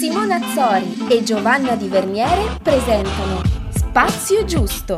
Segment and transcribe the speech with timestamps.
[0.00, 4.96] Simona Azzori e Giovanna Di Verniere presentano Spazio Giusto.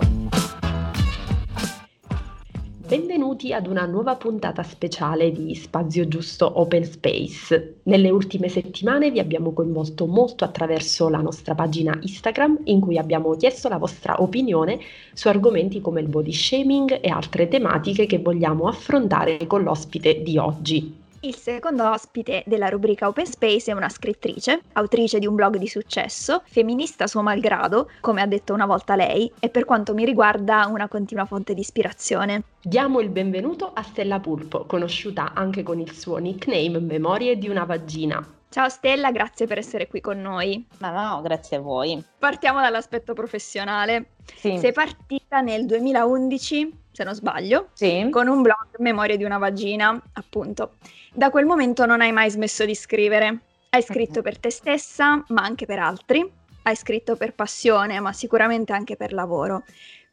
[2.87, 7.80] Benvenuti ad una nuova puntata speciale di Spazio Giusto Open Space.
[7.83, 13.34] Nelle ultime settimane vi abbiamo coinvolto molto attraverso la nostra pagina Instagram in cui abbiamo
[13.34, 14.78] chiesto la vostra opinione
[15.14, 20.38] su argomenti come il body shaming e altre tematiche che vogliamo affrontare con l'ospite di
[20.38, 21.02] oggi.
[21.25, 25.69] Il secondo ospite della rubrica Open Space è una scrittrice, autrice di un blog di
[25.69, 30.66] successo, femminista suo malgrado, come ha detto una volta lei, e per quanto mi riguarda
[30.66, 32.43] una continua fonte di ispirazione.
[32.61, 37.63] Diamo il benvenuto a Stella Pulpo, conosciuta anche con il suo nickname Memorie di una
[37.63, 38.27] vagina.
[38.49, 40.66] Ciao Stella, grazie per essere qui con noi.
[40.79, 42.02] Ma no, grazie a voi.
[42.19, 44.15] Partiamo dall'aspetto professionale.
[44.35, 44.59] Sì.
[44.59, 48.09] Sei partita nel 2011, se non sbaglio, Sì.
[48.10, 50.74] con un blog Memorie di una vagina, appunto.
[51.12, 53.38] Da quel momento non hai mai smesso di scrivere.
[53.70, 56.30] Hai scritto per te stessa, ma anche per altri.
[56.62, 59.65] Hai scritto per passione, ma sicuramente anche per lavoro.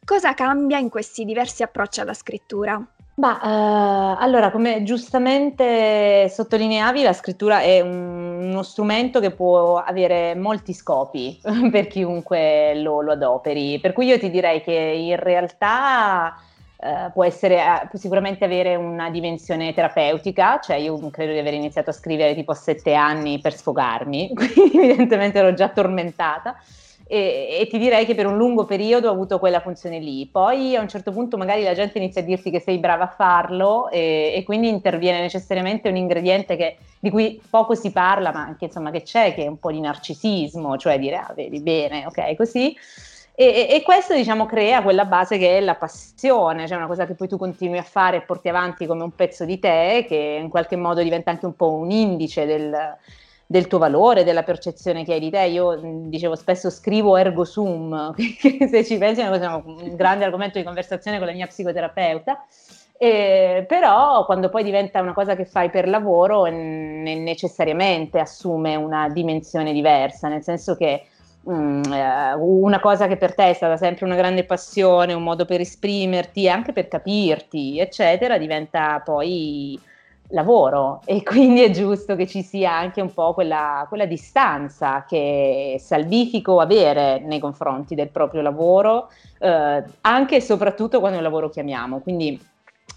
[0.03, 2.81] Cosa cambia in questi diversi approcci alla scrittura?
[3.15, 10.35] Ma eh, allora, come giustamente sottolineavi, la scrittura è un- uno strumento che può avere
[10.35, 13.79] molti scopi per chiunque lo, lo adoperi.
[13.79, 16.35] Per cui io ti direi che in realtà
[16.81, 21.53] eh, può essere, eh, può sicuramente avere una dimensione terapeutica, cioè io credo di aver
[21.53, 26.55] iniziato a scrivere tipo a sette anni per sfogarmi, quindi evidentemente ero già tormentata.
[27.11, 30.27] E, e ti direi che per un lungo periodo ho avuto quella funzione lì.
[30.31, 33.07] Poi a un certo punto magari la gente inizia a dirti che sei brava a
[33.07, 38.41] farlo e, e quindi interviene necessariamente un ingrediente che- di cui poco si parla, ma
[38.41, 42.05] anche insomma che c'è, che è un po' di narcisismo, cioè dire ah, vedi bene,
[42.05, 42.75] ok, così.
[43.41, 47.13] E, e- questo diciamo crea quella base che è la passione, cioè una cosa che
[47.13, 50.49] poi tu continui a fare e porti avanti come un pezzo di te, che in
[50.49, 52.77] qualche modo diventa anche un po' un indice del,
[53.45, 55.43] del tuo valore, della percezione che hai di te.
[55.45, 60.57] Io dicevo spesso scrivo ergo sum, che se ci pensi è cosa- un grande argomento
[60.57, 62.45] di conversazione con la mia psicoterapeuta.
[62.97, 69.07] Eh, però quando poi diventa una cosa che fai per lavoro ne- necessariamente assume una
[69.07, 71.05] dimensione diversa, nel senso che
[71.43, 76.45] una cosa che per te è stata sempre una grande passione, un modo per esprimerti,
[76.45, 79.79] e anche per capirti, eccetera, diventa poi
[80.29, 85.73] lavoro e quindi è giusto che ci sia anche un po' quella, quella distanza che
[85.75, 91.25] è salvifico avere nei confronti del proprio lavoro, eh, anche e soprattutto quando è un
[91.25, 91.99] lavoro che amiamo.
[91.99, 92.39] Quindi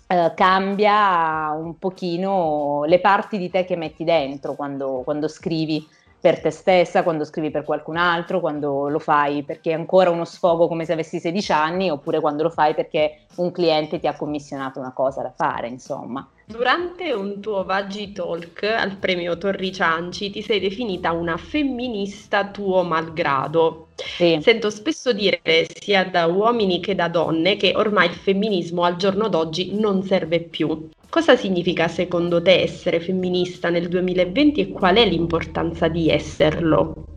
[0.06, 5.86] eh, cambia un pochino le parti di te che metti dentro quando, quando scrivi
[6.22, 10.24] per te stessa, quando scrivi per qualcun altro, quando lo fai perché è ancora uno
[10.24, 14.14] sfogo come se avessi 16 anni, oppure quando lo fai perché un cliente ti ha
[14.14, 16.24] commissionato una cosa da fare, insomma.
[16.52, 22.82] Durante un tuo Vaggi Talk al premio Torri Cianci ti sei definita una femminista tuo
[22.82, 23.88] malgrado.
[23.96, 24.38] Sì.
[24.42, 25.40] Sento spesso dire
[25.74, 30.40] sia da uomini che da donne che ormai il femminismo al giorno d'oggi non serve
[30.40, 30.90] più.
[31.08, 37.11] Cosa significa secondo te essere femminista nel 2020 e qual è l'importanza di esserlo?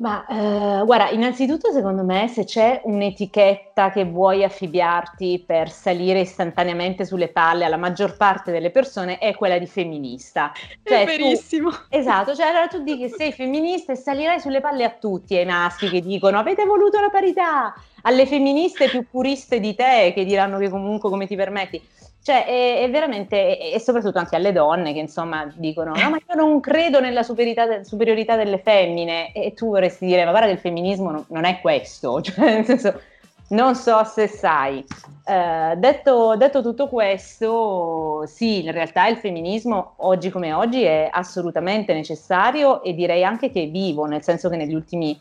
[0.00, 7.04] Ma eh, guarda, innanzitutto secondo me se c'è un'etichetta che vuoi affibbiarti per salire istantaneamente
[7.04, 10.52] sulle palle alla maggior parte delle persone è quella di femminista.
[10.82, 14.90] Cioè, tu- esatto, cioè allora tu dici che sei femminista e salirai sulle palle a
[14.90, 20.12] tutti, ai maschi che dicono avete voluto la parità, alle femministe più puriste di te
[20.14, 21.78] che diranno che comunque come ti permetti.
[22.22, 26.34] Cioè, è, è veramente, e, soprattutto anche alle donne che insomma dicono: No, ma io
[26.34, 29.32] non credo nella superiorità, superiorità delle femmine.
[29.32, 32.64] E tu vorresti dire: Ma guarda, che il femminismo non, non è questo, cioè, nel
[32.66, 33.00] senso,
[33.48, 34.84] non so se sai.
[35.24, 41.94] Eh, detto, detto tutto questo, sì, in realtà il femminismo oggi come oggi è assolutamente
[41.94, 45.18] necessario e direi anche che è vivo, nel senso che negli ultimi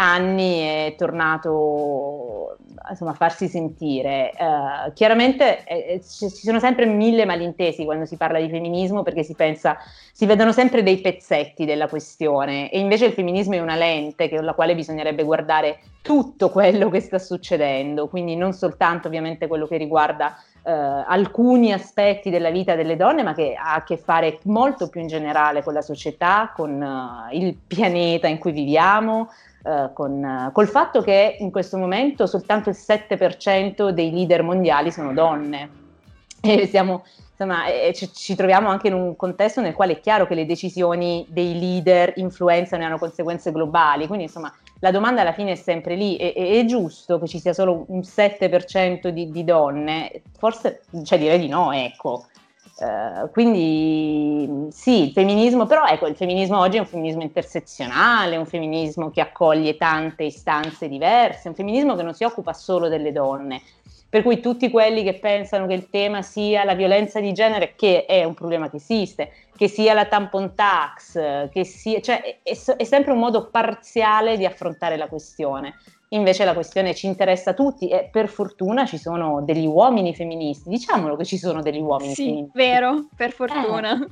[0.00, 2.56] anni è tornato
[2.88, 4.32] insomma, a farsi sentire.
[4.32, 9.22] Eh, chiaramente eh, ci ci sono sempre mille malintesi quando si parla di femminismo perché
[9.22, 9.76] si pensa,
[10.12, 14.44] si vedono sempre dei pezzetti della questione e invece il femminismo è una lente con
[14.44, 19.76] la quale bisognerebbe guardare tutto quello che sta succedendo, quindi non soltanto ovviamente quello che
[19.76, 24.88] riguarda eh, alcuni aspetti della vita delle donne, ma che ha a che fare molto
[24.88, 29.28] più in generale con la società, con eh, il pianeta in cui viviamo,
[29.62, 34.90] eh, con, eh, col fatto che in questo momento soltanto il 7% dei leader mondiali
[34.90, 35.78] sono donne.
[36.42, 40.26] E siamo, insomma, e ci, ci troviamo anche in un contesto nel quale è chiaro
[40.26, 44.06] che le decisioni dei leader influenzano e hanno conseguenze globali.
[44.06, 46.16] Quindi, insomma, la domanda alla fine è sempre lì.
[46.16, 50.22] E, e- è giusto che ci sia solo un 7% di, di donne?
[50.38, 52.24] Forse, cioè direi di no, ecco.
[52.80, 58.46] Uh, quindi sì, il femminismo, però ecco, il femminismo oggi è un femminismo intersezionale, un
[58.46, 63.60] femminismo che accoglie tante istanze diverse, un femminismo che non si occupa solo delle donne.
[64.10, 68.06] Per cui tutti quelli che pensano che il tema sia la violenza di genere, che
[68.06, 72.84] è un problema che esiste, che sia la tampon tax, che sia, cioè è, è
[72.84, 75.76] sempre un modo parziale di affrontare la questione.
[76.08, 80.68] Invece la questione ci interessa a tutti e per fortuna ci sono degli uomini femministi.
[80.68, 82.58] Diciamolo che ci sono degli uomini sì, femministi.
[82.58, 83.92] vero, per fortuna.
[83.92, 84.08] Eh,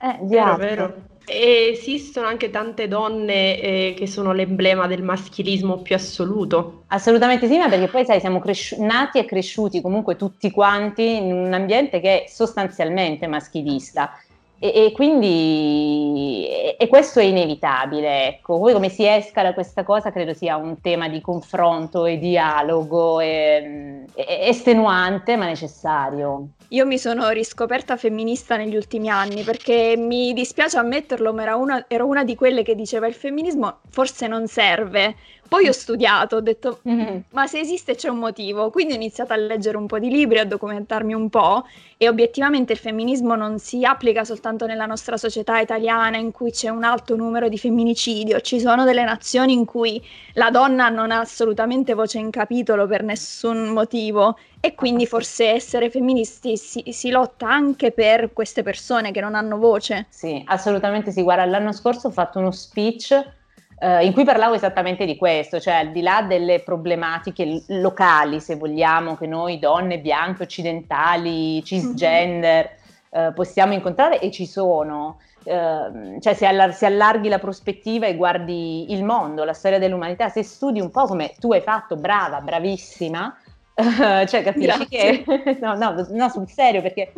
[0.00, 0.94] eh vero, vero.
[1.26, 6.84] E esistono anche tante donne eh, che sono l'emblema del maschilismo più assoluto.
[6.86, 11.32] Assolutamente sì, ma perché poi sai, siamo cresci- nati e cresciuti comunque tutti quanti in
[11.32, 14.12] un ambiente che è sostanzialmente maschilista
[14.58, 16.46] e, e quindi
[16.76, 18.58] e, questo è inevitabile, ecco.
[18.58, 23.20] Poi come si esca da questa cosa credo sia un tema di confronto e dialogo
[23.20, 26.48] e, estenuante ma necessario.
[26.72, 32.06] Io mi sono riscoperta femminista negli ultimi anni perché mi dispiace ammetterlo, ma una, ero
[32.06, 35.16] una di quelle che diceva il femminismo forse non serve,
[35.48, 37.20] poi ho studiato, ho detto, mm-hmm.
[37.30, 40.38] ma se esiste c'è un motivo, quindi ho iniziato a leggere un po' di libri,
[40.38, 41.66] a documentarmi un po'
[41.96, 46.68] e obiettivamente il femminismo non si applica soltanto nella nostra società italiana in cui c'è
[46.68, 50.04] un alto numero di femminicidio, ci sono delle nazioni in cui
[50.34, 55.90] la donna non ha assolutamente voce in capitolo per nessun motivo e quindi forse essere
[55.90, 60.06] femministi si, si lotta anche per queste persone che non hanno voce.
[60.08, 63.36] Sì, assolutamente sì, guarda, l'anno scorso ho fatto uno speech
[63.80, 68.56] eh, in cui parlavo esattamente di questo, cioè al di là delle problematiche locali, se
[68.56, 72.70] vogliamo, che noi donne bianche, occidentali, cisgender
[73.16, 73.26] mm-hmm.
[73.26, 75.20] eh, possiamo incontrare e ci sono.
[75.44, 80.28] Uh, cioè se, allar- se, allarghi la prospettiva e guardi il mondo, la storia dell'umanità,
[80.28, 83.34] se studi un po' come tu hai fatto, brava, bravissima,
[84.26, 85.22] cioè capisci Grazie.
[85.22, 87.12] che no, no, no, sul serio, perché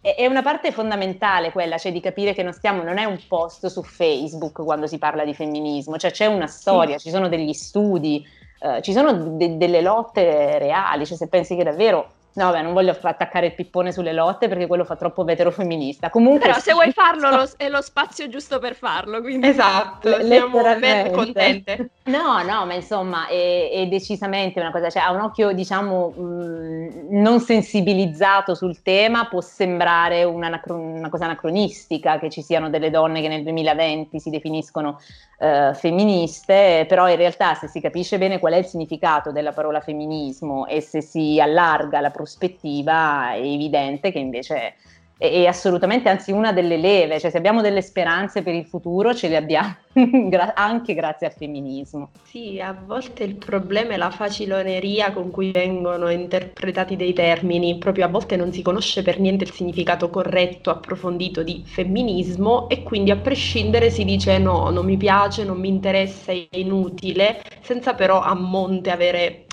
[0.00, 3.66] è una parte fondamentale quella, cioè di capire che non stiamo, non è un post
[3.66, 7.08] su Facebook quando si parla di femminismo, cioè c'è una storia, sì.
[7.08, 8.26] ci sono degli studi,
[8.60, 12.72] uh, ci sono de- delle lotte reali, cioè se pensi che davvero No, beh, non
[12.72, 16.10] voglio attaccare il pippone sulle lotte perché quello fa troppo veterofemminista.
[16.10, 19.20] Comunque, Però se vuoi farlo lo, è lo spazio giusto per farlo.
[19.20, 19.48] Quindi...
[19.48, 21.90] Esatto, siamo ben contente.
[22.10, 27.06] No, no, ma insomma è, è, decisamente una cosa, cioè a un occhio diciamo mh,
[27.10, 33.20] non sensibilizzato sul tema può sembrare una, una cosa anacronistica che ci siano delle donne
[33.20, 34.98] che nel 2020 si definiscono
[35.38, 39.80] eh, femministe, però in realtà se si capisce bene qual è il significato della parola
[39.80, 44.74] femminismo e se si allarga la prospettiva è evidente che invece
[45.20, 49.28] è assolutamente anzi una delle leve, cioè se abbiamo delle speranze per il futuro ce
[49.28, 49.76] le abbiamo
[50.54, 52.10] anche grazie al femminismo.
[52.22, 58.06] Sì, a volte il problema è la faciloneria con cui vengono interpretati dei termini, proprio
[58.06, 63.10] a volte non si conosce per niente il significato corretto, approfondito di femminismo e quindi
[63.10, 68.22] a prescindere si dice no, non mi piace, non mi interessa, è inutile, senza però
[68.22, 69.44] a monte avere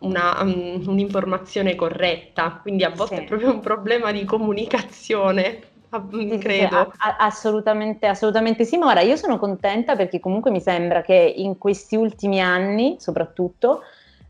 [0.00, 3.22] una, um, un'informazione corretta, quindi a volte sì.
[3.22, 5.60] è proprio un problema di comunicazione.
[5.90, 6.92] Sì, credo.
[6.92, 11.58] Sì, assolutamente, assolutamente sì, ma ora io sono contenta perché comunque mi sembra che in
[11.58, 13.82] questi ultimi anni, soprattutto,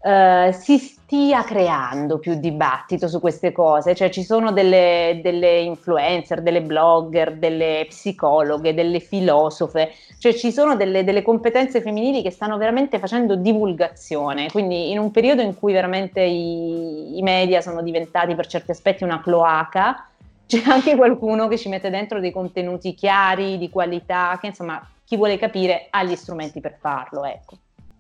[0.02, 6.40] Uh, si stia creando più dibattito su queste cose, cioè ci sono delle, delle, influencer,
[6.40, 12.56] delle blogger, delle psicologhe, delle filosofe, cioè ci sono delle, delle, competenze femminili che stanno
[12.56, 18.34] veramente facendo divulgazione, quindi in un periodo in cui veramente i, i media sono diventati
[18.34, 20.08] per certi aspetti una cloaca,
[20.46, 25.16] c'è anche qualcuno che ci mette dentro dei contenuti chiari, di qualità, che insomma chi
[25.16, 27.56] vuole capire ha gli strumenti per farlo, ecco.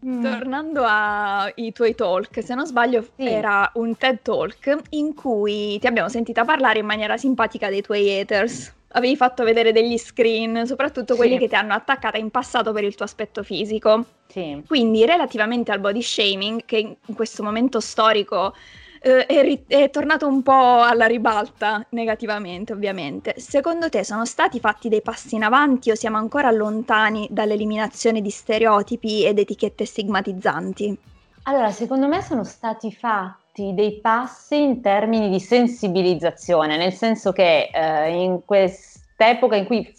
[0.06, 0.22] Mm.
[0.22, 3.26] Tornando ai tuoi talk, se non sbaglio sì.
[3.26, 8.18] era un TED Talk in cui ti abbiamo sentita parlare in maniera simpatica dei tuoi
[8.18, 8.74] haters.
[8.92, 11.40] Avevi fatto vedere degli screen, soprattutto quelli sì.
[11.40, 14.04] che ti hanno attaccata in passato per il tuo aspetto fisico.
[14.26, 14.62] Sì.
[14.66, 18.54] Quindi, relativamente al body shaming, che in questo momento storico
[19.00, 23.34] eh, è, ri- è, tornato un po' alla ribalta negativamente, ovviamente.
[23.38, 28.30] Secondo te sono stati fatti dei passi in avanti o siamo ancora lontani dall'eliminazione di
[28.30, 30.98] stereotipi ed etichette stigmatizzanti?
[31.44, 37.70] Allora, secondo me sono stati fatti dei passi in termini di sensibilizzazione, nel senso che
[37.72, 39.90] eh, in quest'epoca in cui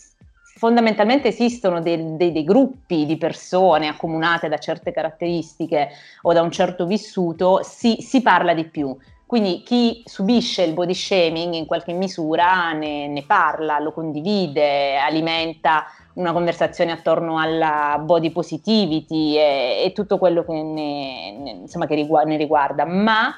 [0.62, 5.90] fondamentalmente esistono dei, dei, dei, gruppi di persone accomunate da certe caratteristiche
[6.22, 8.96] o da un certo vissuto, si, si parla di più.
[9.26, 15.86] Quindi chi subisce il body shaming in qualche misura ne, ne parla, lo condivide, alimenta
[16.14, 21.96] una conversazione attorno alla body positivity e, e tutto quello che, ne, ne, insomma, che
[21.96, 22.86] riguarda, ne riguarda.
[22.86, 23.34] Ma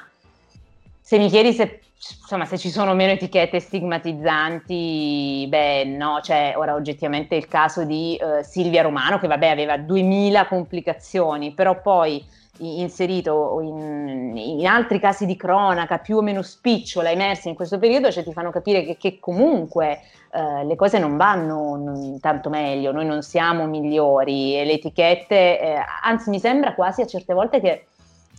[1.00, 1.80] se mi chiedi se
[2.20, 8.18] insomma, se ci sono meno etichette stigmatizzanti, beh, no, c'è ora oggettivamente il caso di
[8.20, 12.24] uh, Silvia Romano, che vabbè aveva 2000 complicazioni, però poi
[12.58, 18.12] inserito in, in, altri casi di cronaca più o meno spicciola emersi in questo periodo,
[18.12, 20.00] cioè ti fanno capire che, che comunque
[20.32, 25.84] eh, le cose non vanno tanto meglio, noi non siamo migliori e le etichette, eh,
[26.02, 27.86] anzi mi sembra quasi a certe volte che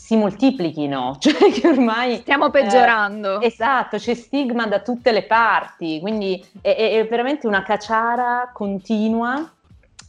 [0.06, 3.40] si moltiplichino, cioè che ormai stiamo peggiorando.
[3.40, 9.50] Eh, esatto, c'è stigma da tutte le parti, quindi è, è veramente una caciara continua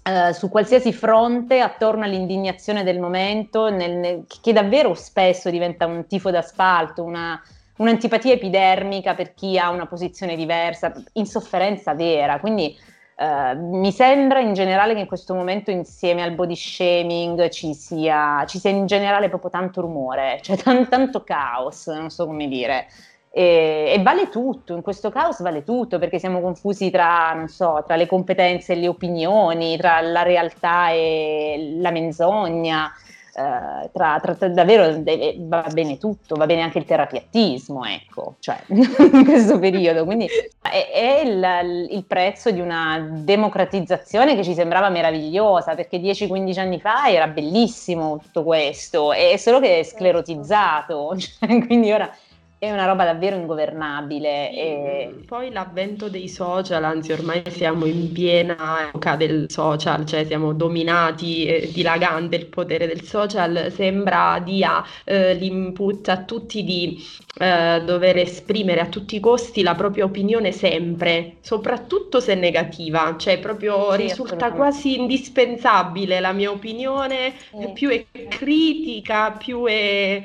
[0.07, 6.07] Uh, su qualsiasi fronte attorno all'indignazione del momento, nel, nel, che davvero spesso diventa un
[6.07, 7.43] tifo d'asfalto, una,
[7.79, 12.39] un'antipatia epidermica per chi ha una posizione diversa, insofferenza vera.
[12.39, 12.79] Quindi
[13.17, 18.45] uh, mi sembra in generale che in questo momento insieme al body shaming ci sia,
[18.47, 22.87] ci sia in generale proprio tanto rumore, cioè t- tanto caos, non so come dire.
[23.31, 27.97] E, e, vale tutto, in questo caos vale tutto perché siamo confusi tra, so, tra
[27.97, 32.91] le competenze e le opinioni, tra la realtà e la menzogna,
[33.39, 35.03] eh, tra, tra, davvero
[35.41, 40.07] va bene tutto, va bene anche il terapiattismo, ecco, cioè in questo periodo.
[40.07, 40.27] Quindi
[40.63, 46.81] è, è il, il, prezzo di una democratizzazione che ci sembrava meravigliosa perché 10-15 anni
[46.81, 52.11] fa era bellissimo tutto questo, è solo che è sclerotizzato, cioè, quindi ora
[52.59, 54.51] è una roba davvero ingovernabile.
[54.51, 55.15] E...
[55.27, 61.47] Poi l'avvento dei social, anzi ormai siamo in piena epoca del social, cioè siamo dominati,
[61.47, 66.99] eh, dilagante il potere del social, sembra dia eh, l'input a tutti di
[67.39, 73.39] eh, dover esprimere a tutti i costi la propria opinione sempre, soprattutto se negativa, cioè
[73.39, 77.71] proprio sì, risulta quasi indispensabile la mia opinione, sì.
[77.75, 80.25] più è critica, più è,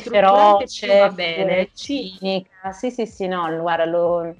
[0.00, 1.70] feroce, va bene.
[1.74, 2.72] Cinica.
[2.72, 4.34] Sì, sì, sì, no, guarda, lo,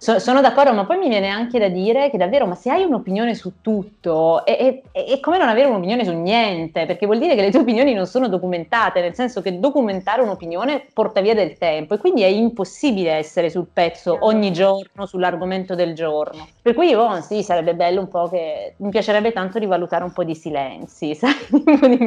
[0.00, 2.84] So, sono d'accordo, ma poi mi viene anche da dire che davvero, ma se hai
[2.84, 7.34] un'opinione su tutto, è, è, è, come non avere un'opinione su niente, perché vuol dire
[7.34, 11.58] che le tue opinioni non sono documentate, nel senso che documentare un'opinione porta via del
[11.58, 16.46] tempo e quindi è impossibile essere sul pezzo ogni giorno sull'argomento del giorno.
[16.62, 20.22] Per cui oh, sì, sarebbe bello un po' che mi piacerebbe tanto rivalutare un po'
[20.22, 21.34] di silenzi, sai?
[21.50, 21.98] un po' di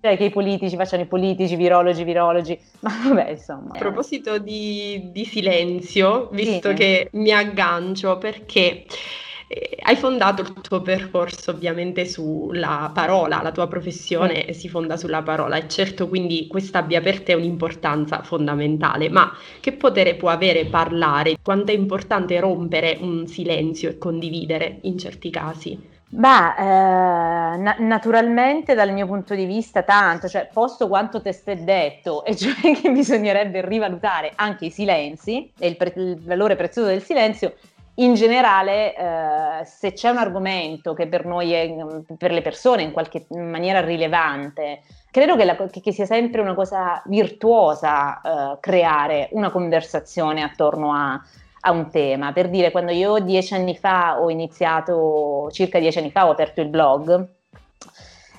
[0.00, 3.72] cioè che i politici facciano i politici, virologi, virologi, ma vabbè insomma.
[3.74, 6.74] A proposito di, di silenzio, visto sì.
[6.74, 8.84] che mi aggancio perché
[9.50, 14.52] eh, hai fondato il tuo percorso ovviamente sulla parola, la tua professione mm.
[14.52, 19.72] si fonda sulla parola e certo quindi questa abbia per te un'importanza fondamentale, ma che
[19.72, 21.36] potere può avere parlare?
[21.42, 25.96] Quanto è importante rompere un silenzio e condividere in certi casi?
[26.10, 32.24] Beh, eh, na- naturalmente dal mio punto di vista tanto, cioè posto quanto testé detto,
[32.24, 37.02] e cioè che bisognerebbe rivalutare anche i silenzi e il, pre- il valore prezioso del
[37.02, 37.54] silenzio,
[37.96, 41.74] in generale eh, se c'è un argomento che per noi è,
[42.16, 47.02] per le persone in qualche maniera rilevante, credo che, la, che sia sempre una cosa
[47.06, 51.20] virtuosa eh, creare una conversazione attorno a
[51.60, 52.32] a un tema.
[52.32, 56.60] Per dire, quando io dieci anni fa ho iniziato, circa dieci anni fa ho aperto
[56.60, 57.28] il blog,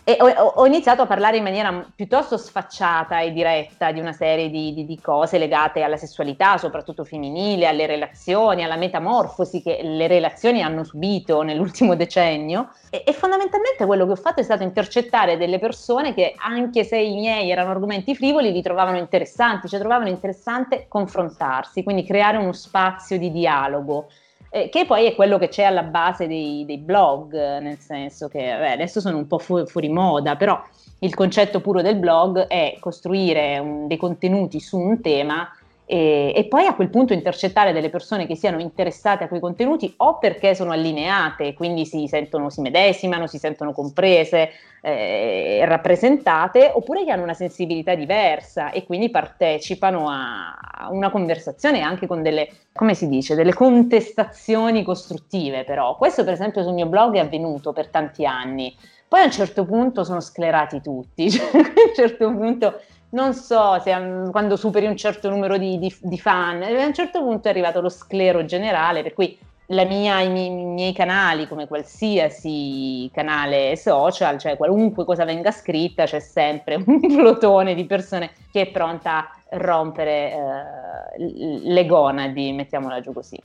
[0.09, 4.49] e ho, ho, iniziato a parlare in maniera piuttosto sfacciata e diretta di una serie
[4.49, 10.07] di, di, di, cose legate alla sessualità, soprattutto femminile, alle relazioni, alla metamorfosi che le
[10.07, 12.71] relazioni hanno subito nell'ultimo decennio.
[12.89, 16.97] E, e, fondamentalmente quello che ho fatto è stato intercettare delle persone che, anche se
[16.97, 22.53] i miei erano argomenti frivoli, li trovavano interessanti, cioè trovavano interessante confrontarsi, quindi creare uno
[22.53, 24.07] spazio di dialogo
[24.49, 28.39] eh, che poi è quello che c'è alla base dei, dei blog, nel senso che
[28.39, 30.61] beh, adesso sono un po' fu- fuori moda, però
[30.99, 35.49] il concetto puro del blog è costruire un, dei contenuti su un tema
[35.91, 39.91] e, e, poi a quel punto intercettare delle persone che siano interessate a quei contenuti
[39.97, 47.03] o perché sono allineate, quindi si sentono, si medesimano, si sentono comprese, eh, rappresentate, oppure
[47.03, 52.93] che hanno una sensibilità diversa e quindi partecipano a una conversazione anche con delle, come
[52.93, 55.97] si dice, delle contestazioni costruttive però.
[55.97, 58.75] Questo per esempio sul mio blog è avvenuto per tanti anni.
[59.07, 62.79] Poi a un certo punto sono sclerati tutti, cioè, a un certo punto
[63.11, 66.93] non so se um, quando superi un certo numero di, di, di, fan, a un
[66.93, 69.37] certo punto è arrivato lo sclero generale, per cui
[69.67, 76.05] mia, i, miei, i, miei, canali, come qualsiasi canale social, cioè qualunque cosa venga scritta,
[76.05, 80.33] c'è sempre un plotone di persone che è pronta a rompere
[81.17, 83.39] eh, le gonadi, mettiamola giù così.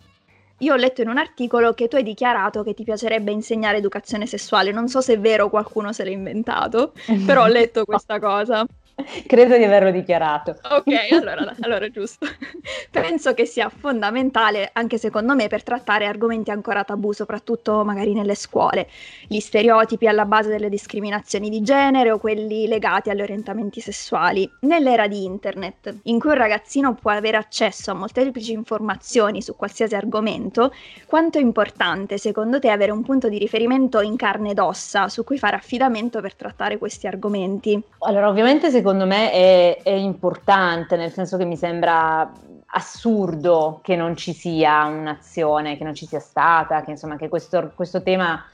[0.58, 4.24] Io ho letto in un articolo che tu hai dichiarato che ti piacerebbe insegnare educazione
[4.24, 4.70] sessuale.
[4.70, 6.92] Non so se è vero, qualcuno se l'ha inventato,
[7.26, 8.64] però ho letto questa cosa.
[9.26, 10.56] Credo di averlo dichiarato.
[10.62, 12.26] Ok, allora, allora giusto.
[12.90, 18.34] Penso che sia fondamentale, anche secondo me, per trattare argomenti ancora tabù, soprattutto magari nelle
[18.34, 18.88] scuole.
[19.26, 24.48] Gli stereotipi alla base delle discriminazioni di genere o quelli legati agli orientamenti sessuali.
[24.60, 29.94] Nell'era di internet, in cui un ragazzino può avere accesso a molteplici informazioni su qualsiasi
[29.96, 30.72] argomento,
[31.06, 35.24] quanto è importante secondo te avere un punto di riferimento in carne ed ossa su
[35.24, 37.80] cui fare affidamento per trattare questi argomenti?
[38.00, 42.30] Allora, ovviamente secondo me è, è importante, nel senso che mi sembra
[42.66, 47.72] assurdo che non ci sia un'azione, che non ci sia stata, che insomma che questo,
[47.74, 48.44] questo tema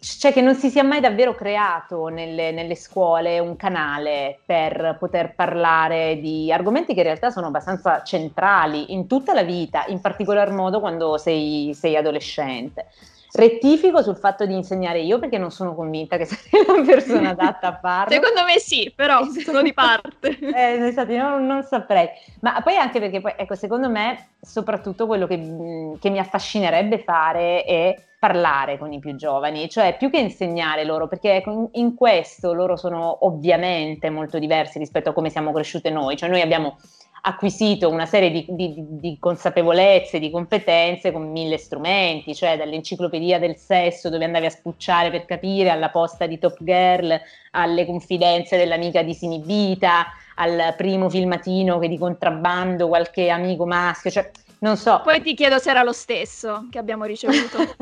[0.00, 5.34] cioè che non si sia mai davvero creato nelle, nelle, scuole un canale per poter
[5.34, 10.50] parlare di argomenti che in realtà sono abbastanza centrali in tutta la vita, in particolar
[10.50, 12.88] modo quando sei, sei adolescente.
[13.32, 17.68] Rettifico sul fatto di insegnare io perché non sono convinta che sia la persona adatta
[17.68, 18.12] a farlo.
[18.12, 20.38] Secondo me sì, però sono di parte.
[20.38, 22.08] eh, infatti non, non, saprei.
[22.40, 27.64] Ma poi anche perché, poi, ecco, secondo me, soprattutto quello che, che mi affascinerebbe fare
[27.64, 32.76] è parlare con i più giovani, cioè più che insegnare loro, perché in questo loro
[32.76, 36.76] sono ovviamente molto diversi rispetto a come siamo cresciute noi, cioè noi abbiamo
[37.22, 43.56] acquisito una serie di, di, di, consapevolezze, di competenze con mille strumenti, cioè dall'enciclopedia del
[43.56, 47.20] sesso dove andavi a spucciare per capire, alla posta di Top Girl,
[47.52, 54.76] alle confidenze dell'amica disinibita, al primo filmatino che di contrabbando qualche amico maschio, cioè non
[54.76, 55.00] so.
[55.02, 57.58] Poi ti chiedo se era lo stesso che abbiamo ricevuto.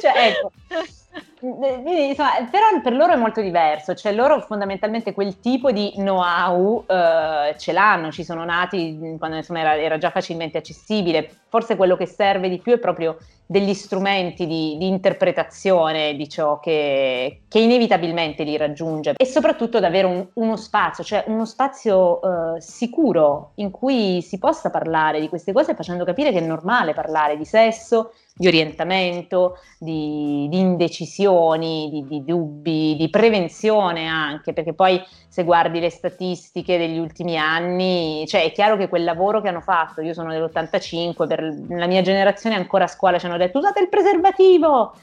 [0.00, 0.52] cioè, ecco.
[1.42, 7.54] Insomma, però per loro è molto diverso, cioè loro fondamentalmente quel tipo di know-how eh,
[7.56, 12.06] ce l'hanno, ci sono nati quando insomma, era, era, già facilmente accessibile, forse quello che
[12.06, 18.44] serve di più è proprio degli strumenti di, di interpretazione di ciò che, che, inevitabilmente
[18.44, 19.14] li raggiunge.
[19.16, 24.38] E soprattutto ad avere un, uno spazio, cioè uno spazio eh, sicuro in cui si
[24.38, 29.58] possa parlare di queste cose facendo capire che è normale parlare di sesso, di orientamento,
[29.78, 34.98] di, di indecisioni, di, di, dubbi, di prevenzione anche, perché poi
[35.28, 39.60] se guardi le statistiche degli ultimi anni, cioè è chiaro che quel lavoro che hanno
[39.60, 43.80] fatto, io sono dell'85, per la mia generazione ancora a scuola ci hanno detto usate
[43.80, 44.94] il preservativo,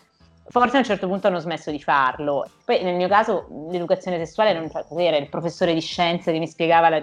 [0.49, 2.49] forse a un certo punto hanno smesso di farlo.
[2.63, 6.47] Poi nel mio caso l'educazione sessuale non cioè, era il professore di scienze che mi
[6.47, 7.01] spiegava la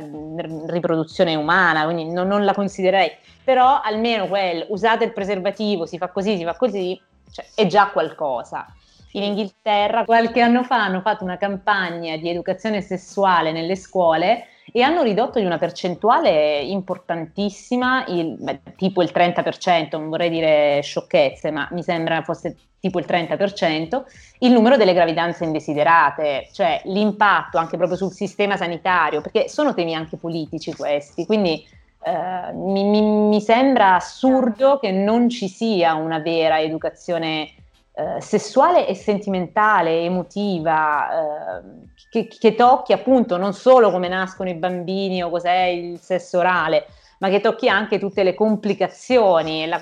[0.66, 3.12] riproduzione umana, quindi non, non la considererei.
[3.42, 7.88] Però almeno quel usate il preservativo, si fa così, si fa così, cioè, è già
[7.88, 8.66] qualcosa.
[9.12, 14.82] In Inghilterra qualche anno fa hanno fatto una campagna di educazione sessuale nelle scuole e
[14.82, 21.50] hanno ridotto di una percentuale importantissima, il, beh, tipo il 30%, non vorrei dire sciocchezze,
[21.50, 24.02] ma mi sembra fosse tipo il 30%,
[24.40, 29.94] il numero delle gravidanze indesiderate, cioè l'impatto anche proprio sul sistema sanitario, perché sono temi
[29.94, 31.66] anche politici questi, quindi
[32.04, 37.48] eh, mi, mi, mi, sembra assurdo che non ci sia una vera educazione
[37.96, 41.62] eh, sessuale e sentimentale, emotiva, eh,
[42.10, 46.86] che, che, tocchi appunto non solo come nascono i bambini o cos'è il sesso orale,
[47.18, 49.78] ma che tocchi anche tutte le complicazioni, la,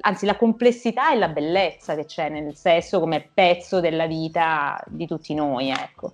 [0.00, 5.06] anzi la complessità e la bellezza che c'è nel sesso come pezzo della vita di
[5.06, 5.70] tutti noi.
[5.70, 6.12] Ecco.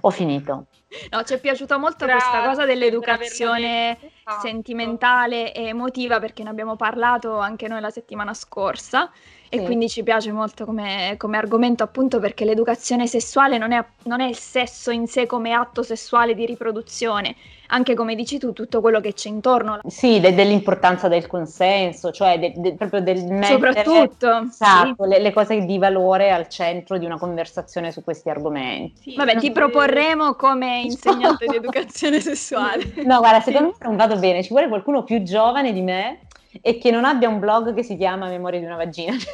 [0.00, 0.66] Ho finito.
[1.10, 3.98] No, ci è piaciuta molto Grazie questa cosa dell'educazione
[4.40, 9.10] sentimentale e emotiva perché ne abbiamo parlato anche noi la settimana scorsa
[9.54, 9.64] e sì.
[9.64, 14.26] quindi ci piace molto come, come, argomento appunto perché l'educazione sessuale non è, non è
[14.26, 17.36] il sesso in sé come atto sessuale di riproduzione,
[17.66, 19.80] anche come dici tu, tutto quello che c'è intorno.
[19.86, 25.08] Sì, de- dell'importanza del consenso, cioè de- de- proprio del mettere Soprattutto, esatto, sì.
[25.10, 29.10] le-, le, cose di valore al centro di una conversazione su questi argomenti.
[29.10, 32.94] Sì, Vabbè, ti proporremo come insegnante di educazione sessuale.
[33.04, 36.20] No, guarda, secondo me non vado bene, ci vuole qualcuno più giovane di me
[36.60, 39.16] e che non abbia un blog che si chiama Memoria di una vagina.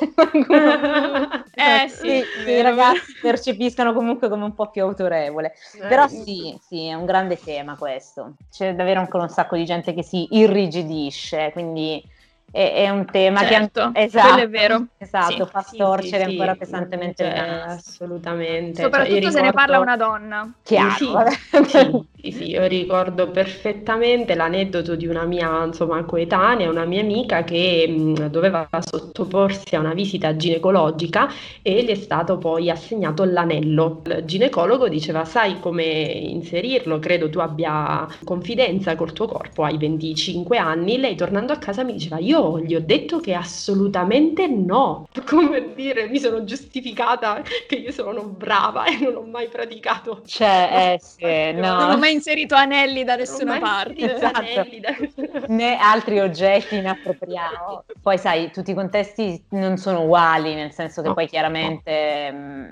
[1.58, 5.54] Cioè, eh sì, sì i ragazzi percepiscono comunque come un po' più autorevole.
[5.74, 8.34] Eh, Però sì, sì, è un grande tema questo.
[8.50, 12.02] C'è davvero ancora un sacco di gente che si irrigidisce, quindi
[12.50, 14.86] è, è un tema certo, che esatto, è vero.
[14.96, 17.38] Esatto, sì, fa storcere sì, ancora pesantemente cioè.
[17.38, 18.82] Assolutamente.
[18.82, 19.44] Soprattutto cioè, se ricordo...
[19.44, 20.52] ne parla una donna.
[20.62, 21.24] Chiaro,
[21.66, 27.44] sì, sì, sì, io ricordo perfettamente l'aneddoto di una mia insomma, coetanea, una mia amica
[27.44, 31.28] che mh, doveva sottoporsi a una visita ginecologica
[31.60, 34.00] e gli è stato poi assegnato l'anello.
[34.06, 40.56] Il ginecologo diceva sai come inserirlo, credo tu abbia confidenza col tuo corpo, hai 25
[40.56, 40.98] anni.
[40.98, 45.08] Lei tornando a casa mi diceva io io gli ho detto che assolutamente no.
[45.26, 50.22] Come dire, mi sono giustificata che io sono brava e non ho mai praticato.
[50.24, 51.80] Cioè, eh, sì, no.
[51.80, 54.14] Non ho mai inserito anelli da nessuna parte.
[54.14, 54.40] Esatto.
[54.80, 55.46] Da nessuna...
[55.48, 57.56] Né altri oggetti inappropriati.
[58.00, 62.38] Poi sai, tutti i contesti non sono uguali, nel senso che no, poi chiaramente, no.
[62.38, 62.70] mh,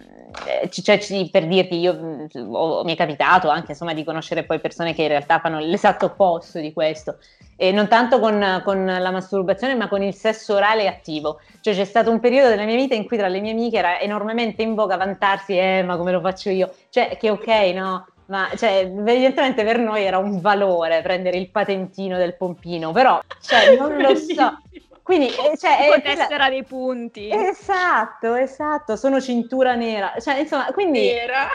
[0.62, 4.94] eh, cioè, per dirti, io ho, mi è capitato anche insomma di conoscere poi persone
[4.94, 7.18] che in realtà fanno l'esatto opposto di questo
[7.56, 11.40] e non tanto con, con, la masturbazione, ma con il sesso orale attivo.
[11.60, 13.98] Cioè c'è stato un periodo della mia vita in cui tra le mie amiche era
[13.98, 16.72] enormemente in voga vantarsi, eh, ma come lo faccio io?
[16.90, 18.06] Cioè, che ok, no?
[18.26, 23.74] Ma cioè, evidentemente per noi era un valore prendere il patentino del pompino, però cioè,
[23.78, 24.58] non lo so.
[25.02, 27.30] Quindi, eh, cioè, tipo tessera dei punti.
[27.30, 30.14] Esatto, esatto, sono cintura nera.
[30.18, 31.12] Cioè, insomma, quindi...
[31.12, 31.48] Nera.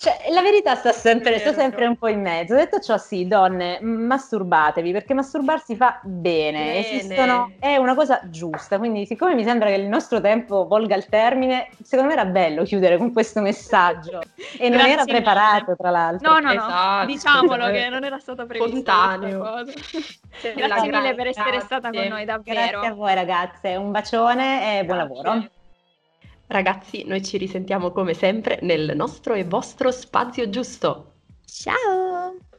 [0.00, 2.54] Cioè, la verità sta sempre, sta sempre, un po' in mezzo.
[2.54, 6.88] Detto ciò, sì, donne, masturbatevi perché masturbarsi fa bene, bene.
[6.88, 8.78] Esistono, è una cosa giusta.
[8.78, 12.62] Quindi, siccome mi sembra che il nostro tempo volga al termine, secondo me era bello
[12.62, 14.22] chiudere con questo messaggio.
[14.58, 16.30] E non era preparato, tra l'altro.
[16.32, 17.06] No, no, no, esatto.
[17.06, 18.70] diciamolo che non era stato previsto.
[18.70, 19.64] Spontaneo.
[20.56, 22.58] Grazie mille per essere stata con noi, davvero.
[22.70, 23.76] Grazie a voi, ragazze.
[23.76, 25.22] Un bacione e buon grazie.
[25.22, 25.50] lavoro.
[26.50, 31.12] Ragazzi, noi ci risentiamo come sempre nel nostro e vostro spazio giusto.
[31.44, 32.49] Ciao!